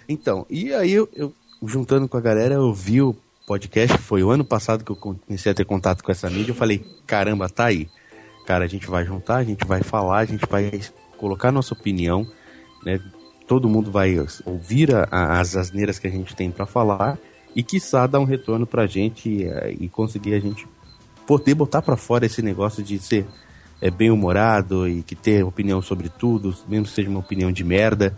Então, 0.09 0.47
e 0.49 0.73
aí 0.73 0.91
eu, 0.91 1.07
eu, 1.13 1.31
juntando 1.63 2.07
com 2.09 2.17
a 2.17 2.21
galera, 2.21 2.55
eu 2.55 2.73
vi 2.73 3.03
o 3.03 3.15
podcast, 3.45 3.97
foi 3.99 4.23
o 4.23 4.31
ano 4.31 4.43
passado 4.43 4.83
que 4.83 4.91
eu 4.91 4.95
comecei 4.95 5.51
a 5.51 5.55
ter 5.55 5.65
contato 5.65 6.03
com 6.03 6.11
essa 6.11 6.29
mídia, 6.29 6.51
eu 6.51 6.55
falei, 6.55 6.83
caramba, 7.05 7.47
tá 7.47 7.65
aí. 7.65 7.87
Cara, 8.47 8.65
a 8.65 8.67
gente 8.67 8.87
vai 8.87 9.05
juntar, 9.05 9.37
a 9.37 9.43
gente 9.43 9.63
vai 9.65 9.83
falar, 9.83 10.19
a 10.19 10.25
gente 10.25 10.45
vai 10.49 10.71
colocar 11.17 11.51
nossa 11.51 11.75
opinião, 11.75 12.25
né? 12.83 12.99
Todo 13.51 13.67
mundo 13.67 13.91
vai 13.91 14.15
ouvir 14.45 14.95
a, 14.95 15.05
a, 15.11 15.41
as 15.41 15.57
asneiras 15.57 15.99
que 15.99 16.07
a 16.07 16.09
gente 16.09 16.33
tem 16.33 16.49
para 16.49 16.65
falar 16.65 17.17
e 17.53 17.61
quiçá 17.61 18.07
dar 18.07 18.21
um 18.21 18.23
retorno 18.23 18.65
pra 18.65 18.87
gente 18.87 19.27
e, 19.27 19.43
eh, 19.43 19.75
e 19.77 19.89
conseguir 19.89 20.35
a 20.35 20.39
gente 20.39 20.65
poder 21.27 21.53
botar 21.53 21.81
para 21.81 21.97
fora 21.97 22.25
esse 22.25 22.41
negócio 22.41 22.81
de 22.81 22.97
ser 22.97 23.27
é, 23.81 23.91
bem 23.91 24.09
humorado 24.09 24.87
e 24.87 25.03
que 25.03 25.17
ter 25.17 25.43
opinião 25.43 25.81
sobre 25.81 26.07
tudo, 26.07 26.55
mesmo 26.65 26.85
que 26.85 26.93
seja 26.93 27.09
uma 27.09 27.19
opinião 27.19 27.51
de 27.51 27.61
merda. 27.65 28.17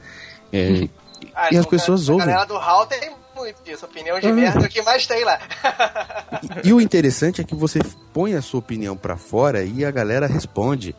É, 0.52 0.88
ah, 1.34 1.50
e 1.52 1.58
as 1.58 1.66
pessoas 1.66 2.10
ouvem. 2.10 2.26
A 2.26 2.28
galera 2.28 2.46
do 2.46 2.58
Hall 2.60 2.86
tem 2.86 3.12
muito 3.36 3.64
disso, 3.64 3.86
opinião 3.86 4.20
de 4.20 4.28
ah. 4.28 4.34
merda 4.34 4.66
é 4.66 4.68
o 4.68 4.70
que 4.70 4.84
mais 4.84 5.08
tem 5.08 5.26
lá. 5.26 5.40
e, 6.64 6.70
e, 6.70 6.74
o 6.74 6.80
interessante 6.80 7.42
é 7.42 7.44
que 7.44 7.56
você 7.56 7.80
põe 8.14 8.36
a 8.36 8.42
sua 8.44 8.60
opinião 8.60 8.96
para 8.96 9.18
fora 9.18 9.64
e 9.64 9.84
a 9.84 9.90
galera 9.90 10.28
responde. 10.28 10.96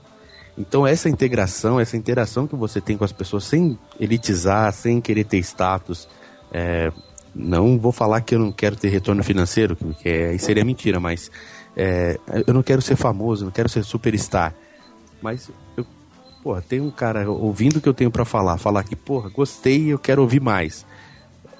Então 0.56 0.87
essa 0.87 1.08
integração, 1.08 1.80
essa 1.80 1.96
interação 1.96 2.46
que 2.46 2.54
você 2.54 2.80
tem 2.80 2.96
com 2.96 3.04
as 3.04 3.12
pessoas 3.12 3.44
sem 3.44 3.78
elitizar, 3.99 4.73
sem 4.73 5.00
querer 5.00 5.25
ter 5.25 5.38
status, 5.38 6.08
é, 6.52 6.92
não 7.34 7.78
vou 7.78 7.90
falar 7.90 8.20
que 8.20 8.34
eu 8.34 8.38
não 8.38 8.52
quero 8.52 8.76
ter 8.76 8.88
retorno 8.88 9.25
financeiro, 9.25 9.75
porque 9.75 10.08
aí 10.08 10.38
seria 10.38 10.64
mentira, 10.64 11.00
mas 11.00 11.30
é, 11.76 12.18
eu 12.46 12.54
não 12.54 12.62
quero 12.62 12.80
ser 12.80 12.96
famoso, 12.96 13.44
não 13.44 13.52
quero 13.52 13.68
ser 13.68 13.82
superstar. 13.84 14.54
Mas 15.20 15.50
eu, 15.76 15.84
porra, 16.42 16.62
tem 16.62 16.80
um 16.80 16.90
cara 16.90 17.28
ouvindo 17.28 17.78
o 17.78 17.80
que 17.80 17.88
eu 17.88 17.94
tenho 17.94 18.11
para 18.11 18.25
falar, 18.25 18.56
falar 18.58 18.84
que, 18.84 18.94
porra, 18.94 19.28
gostei 19.28 19.92
eu 19.92 19.99
quero 19.99 20.23
ouvir 20.23 20.40
mais. 20.40 20.87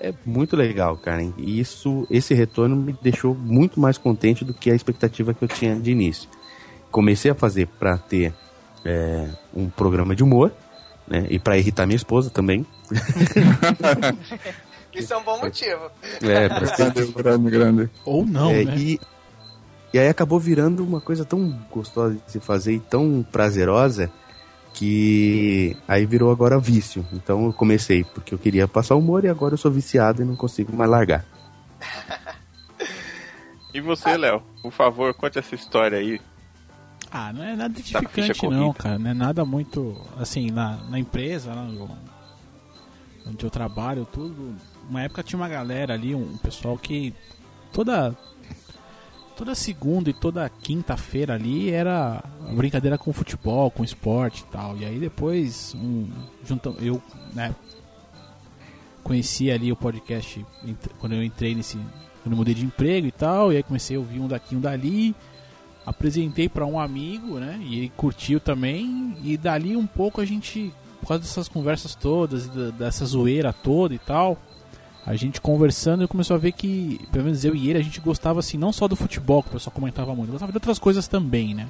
É 0.01 0.13
muito 0.25 0.55
legal, 0.55 0.97
cara. 0.99 1.23
E 1.39 1.59
isso, 1.59 2.07
esse 2.11 2.35
retorno 2.35 2.77
me 2.77 2.95
deixou 3.03 3.35
muito 3.35 3.81
mais 3.81 3.97
contente 3.99 4.45
do 4.45 4.53
que 4.53 4.71
a 4.71 4.75
expectativa 4.75 5.33
que 5.33 5.43
eu 5.43 5.49
tinha 5.49 5.75
de 5.75 5.91
início. 5.91 6.29
Comecei 6.91 7.31
a 7.31 7.35
fazer 7.35 7.67
para 7.67 7.97
ter 7.97 8.33
é, 8.85 9.29
um 9.55 9.69
programa 9.69 10.15
de 10.15 10.23
humor, 10.23 10.53
né? 11.07 11.27
E 11.31 11.39
para 11.39 11.59
irritar 11.59 11.87
minha 11.87 11.97
esposa 11.97 12.31
também. 12.31 12.67
Isso 14.95 15.13
é 15.13 15.17
um 15.17 15.25
bom 15.25 15.41
motivo. 15.41 15.91
É, 16.23 16.49
grande, 16.49 17.13
grande, 17.13 17.51
grande. 17.51 17.91
Ou 18.05 18.25
não, 18.25 18.51
é, 18.51 18.65
né? 18.65 18.77
E, 18.77 19.01
e 19.93 19.99
aí 19.99 20.09
acabou 20.09 20.39
virando 20.39 20.85
uma 20.85 21.01
coisa 21.01 21.25
tão 21.25 21.51
gostosa 21.71 22.15
de 22.15 22.31
se 22.31 22.41
fazer 22.41 22.75
e 22.75 22.81
tão 22.81 23.25
prazerosa 23.31 24.11
que 24.73 25.77
aí 25.87 26.05
virou 26.05 26.31
agora 26.31 26.59
vício. 26.59 27.07
Então 27.13 27.47
eu 27.47 27.53
comecei 27.53 28.05
porque 28.05 28.35
eu 28.35 28.39
queria 28.39 28.69
passar 28.69 28.97
humor 28.97 29.25
e 29.25 29.29
agora 29.29 29.55
eu 29.55 29.59
sou 29.59 29.71
viciado 29.71 30.23
e 30.23 30.25
não 30.25 30.37
consigo 30.37 30.77
mais 30.77 30.91
largar. 30.91 31.25
e 33.73 33.81
você, 33.81 34.17
Léo? 34.17 34.43
Por 34.63 34.73
favor, 34.73 35.15
conte 35.15 35.39
essa 35.39 35.55
história 35.55 35.99
aí. 35.99 36.21
Ah, 37.17 37.33
não 37.33 37.45
é 37.45 37.55
nada 37.55 37.79
edificante 37.79 38.49
não, 38.49 38.73
cara. 38.73 38.99
Não 38.99 39.09
é 39.09 39.15
nada 39.15 39.45
muito. 39.45 39.97
Assim, 40.19 40.51
na, 40.51 40.79
na 40.89 40.99
empresa, 40.99 41.55
lá 41.55 41.63
onde 43.25 43.45
eu 43.45 43.49
trabalho, 43.49 44.05
tudo. 44.05 44.57
Uma 44.91 45.03
época 45.03 45.23
tinha 45.23 45.39
uma 45.39 45.49
galera 45.49 45.95
ali, 45.95 46.13
um 46.13 46.37
pessoal 46.39 46.77
que 46.77 47.15
toda. 47.73 48.17
Toda 49.37 49.55
segunda 49.55 50.11
e 50.11 50.13
toda 50.13 50.49
quinta-feira 50.49 51.35
ali 51.35 51.71
era 51.71 52.23
brincadeira 52.57 52.97
com 52.97 53.13
futebol, 53.13 53.69
com 53.69 53.83
esporte 53.83 54.43
e 54.43 54.53
tal. 54.53 54.77
E 54.77 54.85
aí 54.85 54.99
depois, 54.99 55.75
um, 55.75 56.09
juntão, 56.45 56.77
eu, 56.81 57.03
né, 57.33 57.53
conheci 59.03 59.51
ali 59.51 59.73
o 59.73 59.77
podcast 59.77 60.45
quando 60.99 61.15
eu 61.15 61.23
entrei 61.23 61.55
nesse. 61.55 61.79
Quando 62.23 62.33
eu 62.33 62.37
mudei 62.37 62.55
de 62.55 62.65
emprego 62.65 63.07
e 63.07 63.13
tal, 63.13 63.53
e 63.53 63.57
aí 63.57 63.63
comecei 63.63 63.97
a 63.97 64.01
ouvir 64.01 64.19
um 64.19 64.27
daqui 64.27 64.57
um 64.57 64.61
dali. 64.61 65.15
Apresentei 65.87 66.49
pra 66.49 66.65
um 66.65 66.79
amigo, 66.81 67.39
né? 67.39 67.61
E 67.63 67.79
ele 67.79 67.93
curtiu 67.97 68.41
também. 68.41 69.17
E 69.23 69.37
dali 69.37 69.77
um 69.77 69.87
pouco 69.87 70.21
a 70.21 70.25
gente, 70.25 70.73
por 71.01 71.09
causa 71.09 71.23
dessas 71.23 71.49
conversas 71.49 71.95
todas, 71.95 72.47
da- 72.49 72.71
dessa 72.71 73.05
zoeira 73.05 73.53
toda 73.53 73.95
e 73.95 73.99
tal, 73.99 74.39
a 75.05 75.15
gente 75.15 75.41
conversando 75.41 76.03
e 76.05 76.09
começou 76.09 76.35
a 76.35 76.39
ver 76.39 76.53
que, 76.53 76.99
pelo 77.13 77.25
menos 77.25 77.45
eu 77.45 77.55
e 77.55 77.69
ele, 77.69 77.79
a 77.79 77.83
gente 77.83 78.01
gostava 78.01 78.41
assim, 78.41 78.57
não 78.57 78.73
só 78.73 78.89
do 78.89 78.97
futebol, 78.97 79.43
que 79.43 79.51
o 79.51 79.53
pessoal 79.53 79.75
comentava 79.75 80.15
muito, 80.15 80.31
gostava 80.31 80.51
de 80.53 80.57
outras 80.57 80.79
coisas 80.79 81.07
também, 81.07 81.55
né? 81.55 81.69